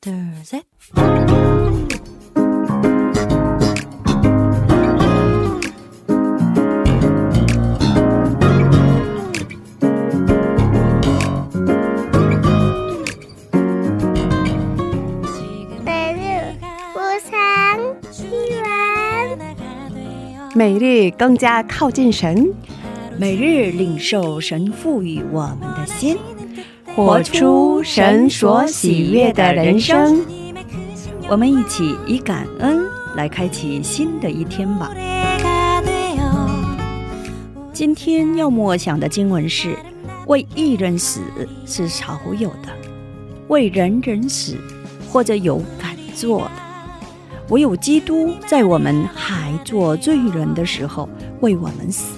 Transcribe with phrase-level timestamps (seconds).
[0.00, 0.62] there's a
[20.54, 22.52] 每日更加靠近神，
[23.16, 26.18] 每日领受神赋予我们的心。
[26.98, 30.20] 活出神所喜悦的人生。
[31.28, 34.90] 我们一起以感恩来开启新的一天吧。
[37.72, 39.76] 今天要默想的经文是：
[40.26, 41.20] 为一人死
[41.64, 42.68] 是少有的，
[43.46, 44.56] 为人人死
[45.08, 46.50] 或者有敢做的，
[47.50, 51.08] 唯有基督在我们还做罪人的时候
[51.42, 52.16] 为我们死，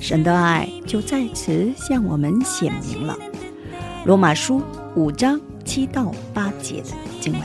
[0.00, 3.14] 神的爱就在此向我们显明了。
[4.04, 4.62] 罗马书
[4.94, 6.88] 五章七到八节的
[7.20, 7.42] 经文。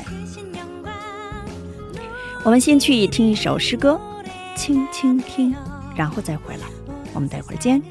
[2.44, 4.00] 我们先去听一首诗歌，
[4.56, 5.54] 轻轻听，
[5.96, 6.64] 然后再回来。
[7.14, 7.82] 我们待会儿见。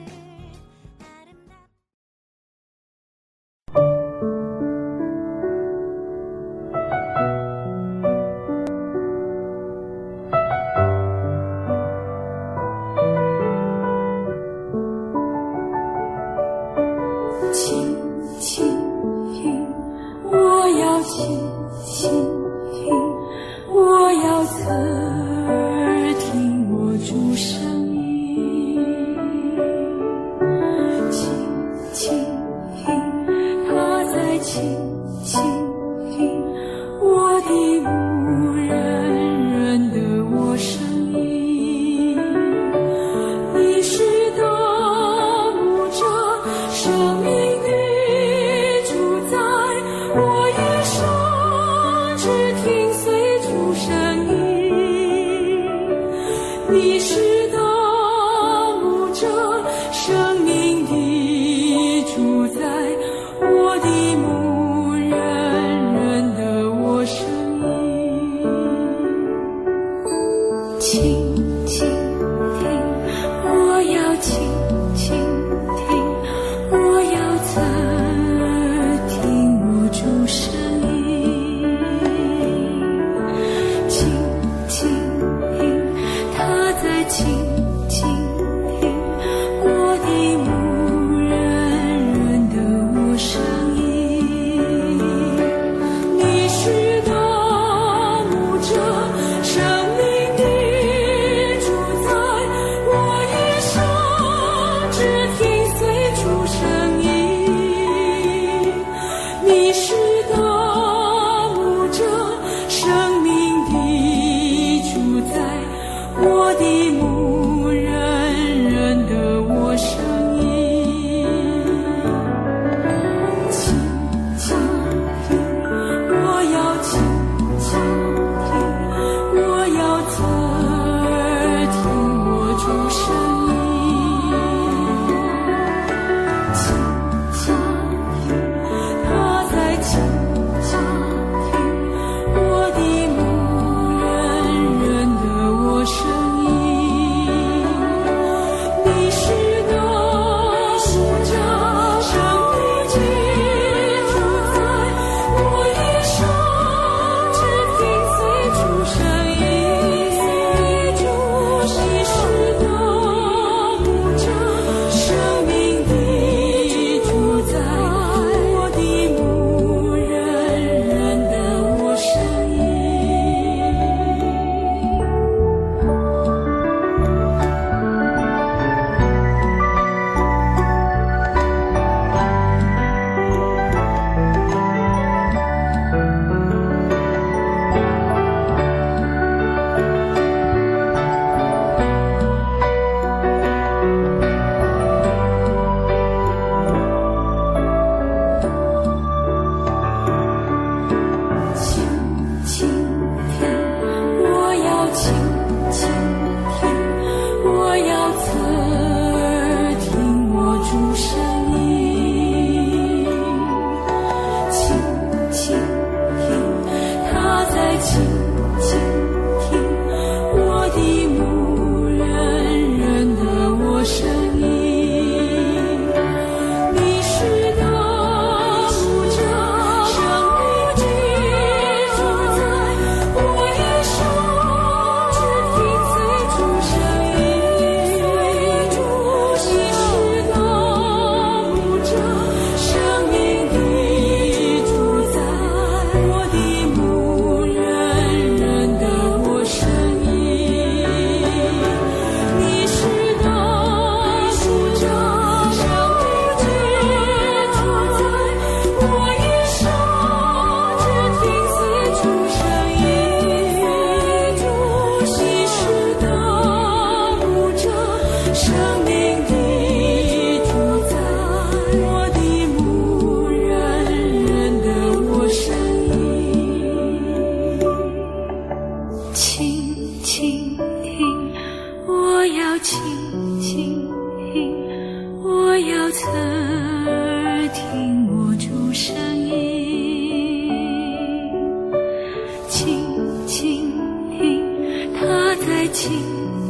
[295.75, 295.91] 轻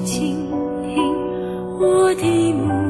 [0.05, 0.37] 轻
[0.85, 1.03] 听
[1.81, 2.84] 我的梦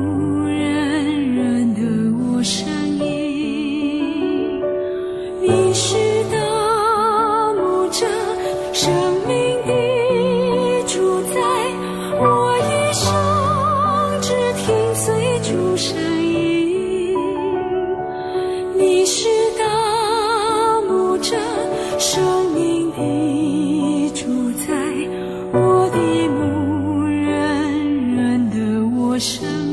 [29.15, 29.64] 我是。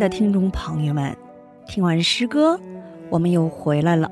[0.00, 1.14] 的听众朋友们，
[1.66, 2.58] 听完诗歌，
[3.10, 4.10] 我们又回来了。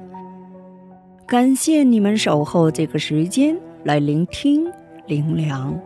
[1.27, 4.71] 感谢你们守候这个时间来聆听
[5.07, 5.81] 灵粮。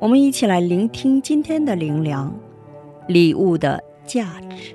[0.00, 2.34] 我们一起来聆听今天的灵粮
[3.06, 4.74] 礼物的价值。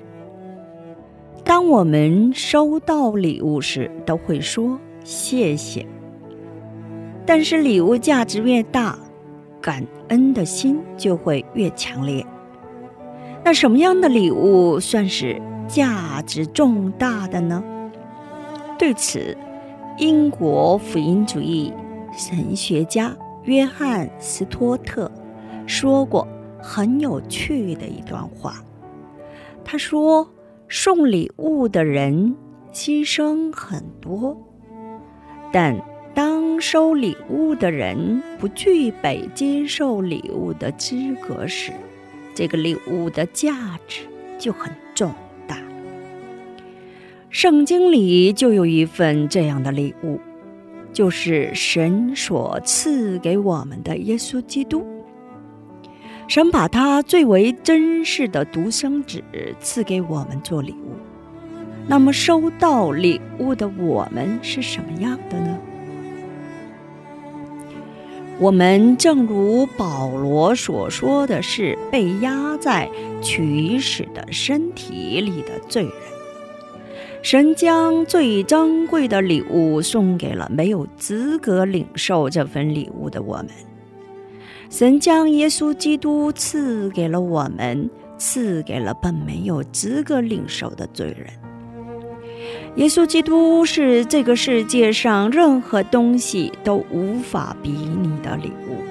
[1.44, 5.86] 当我们收到礼物时，都会说谢谢。
[7.26, 8.98] 但是礼物价值越大，
[9.60, 12.24] 感恩的心就会越强烈。
[13.44, 17.62] 那什么样的礼物算是价值重大的呢？
[18.78, 19.36] 对此，
[19.98, 21.72] 英国福音主义
[22.16, 23.14] 神学家
[23.44, 25.10] 约翰斯托特
[25.66, 26.26] 说过
[26.58, 28.54] 很有趣的一段话。
[29.62, 30.26] 他说
[30.68, 32.34] ：“送礼物的人
[32.72, 34.36] 牺牲很多，
[35.52, 35.78] 但
[36.14, 41.72] 当收礼物的人不具备接受礼物的资格时，
[42.34, 44.00] 这个礼物的价值
[44.38, 45.14] 就很重
[45.46, 45.56] 大。
[47.30, 50.20] 圣经里就有一份这样的礼物，
[50.92, 54.84] 就是神所赐给我们的耶稣基督。
[56.26, 59.22] 神把他最为珍视的独生子
[59.60, 60.96] 赐给我们做礼物。
[61.86, 65.58] 那么，收到礼物的我们是什么样的呢？
[68.40, 72.90] 我们正如保罗所说的是被压在
[73.22, 75.92] 取死的身体里的罪人。
[77.22, 83.48] 神将最珍贵的礼物送给了没有资格领受这份礼物的我们。
[84.68, 87.88] 神将耶稣基督赐给了我们，
[88.18, 91.28] 赐给了本没有资格领受的罪人。
[92.76, 98.82] 耶稣基督是这个世界上任何东西都无法比拟的礼物。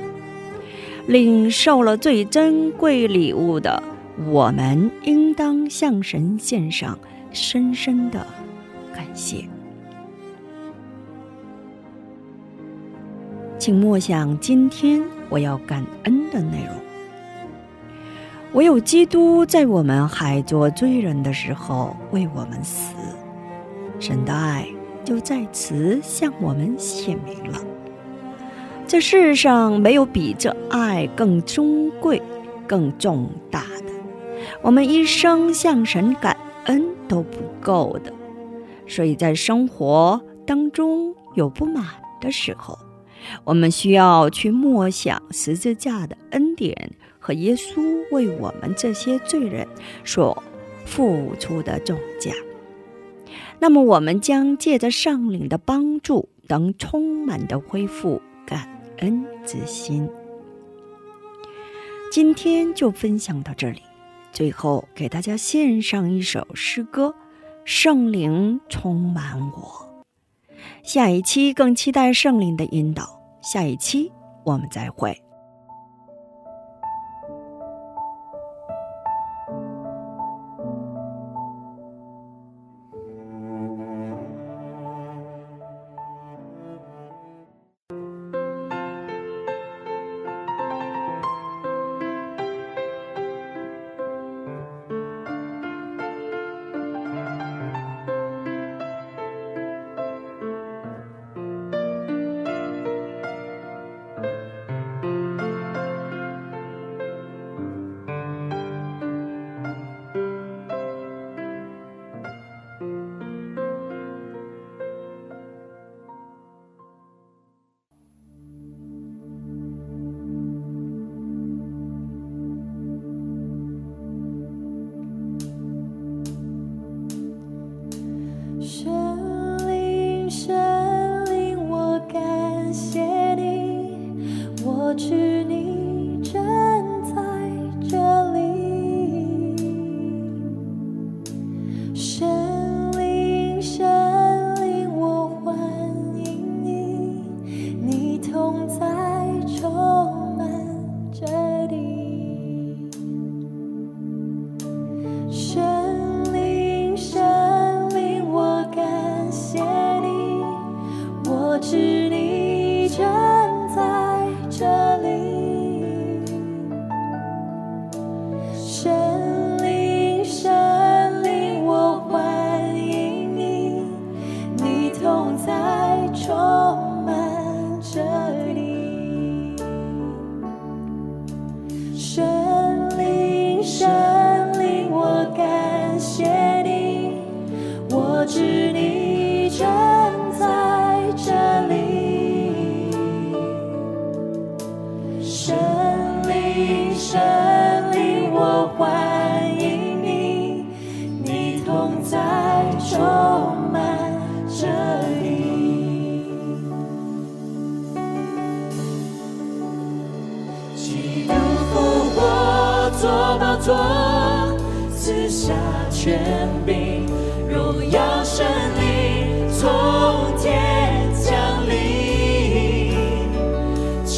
[1.05, 3.83] 领受了最珍贵礼物的
[4.25, 6.97] 我们，应当向神献上
[7.33, 8.25] 深深的
[8.95, 9.43] 感谢。
[13.57, 16.73] 请默想今天我要感恩的内容。
[18.53, 22.93] 唯有基督在我们还做罪人的时候为我们死。
[24.03, 24.67] 神的爱
[25.05, 27.57] 就在此向我们显明了。
[28.85, 32.21] 这世上没有比这爱更尊贵、
[32.67, 33.93] 更重大的。
[34.61, 38.11] 我们一生向神感恩都不够的，
[38.85, 41.85] 所以在生活当中有不满
[42.19, 42.77] 的时候，
[43.45, 47.81] 我们需要去默想十字架的恩典和耶稣
[48.11, 49.65] 为我们这些罪人
[50.03, 50.43] 所
[50.83, 52.33] 付出的重价。
[53.63, 58.67] 那么，我们将借着上领的帮助，能充满的恢复感
[58.97, 60.09] 恩之心。
[62.11, 63.81] 今天就分享到这里，
[64.33, 67.07] 最后给大家献上一首诗歌：
[67.63, 69.89] 《圣灵充满我》。
[70.83, 73.17] 下一期更期待圣灵的引导。
[73.41, 74.11] 下一期
[74.43, 75.17] 我们再会。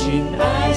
[0.06, 0.72] 亲爱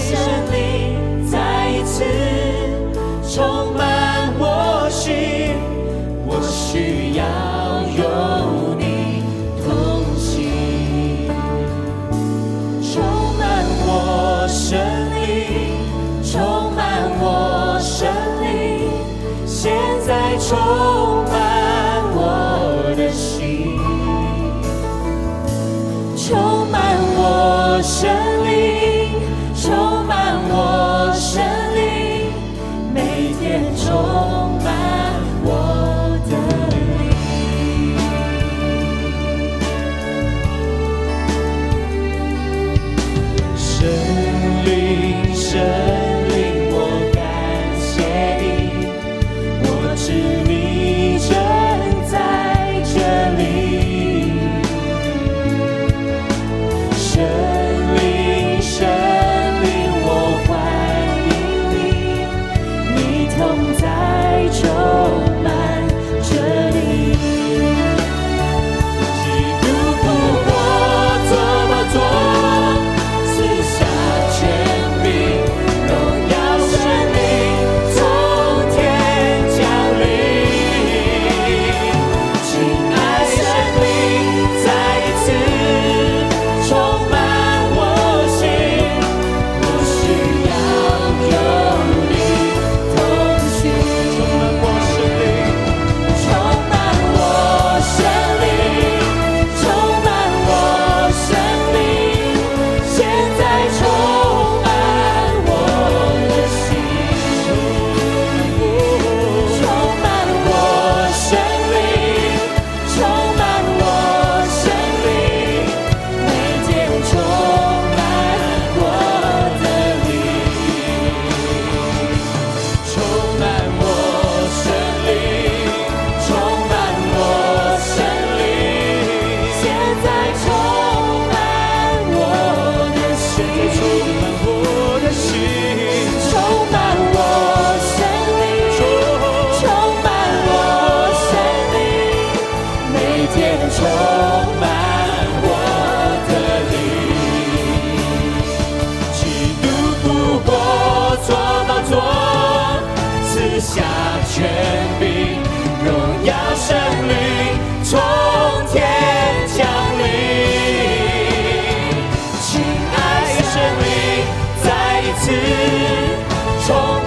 [166.67, 166.98] 저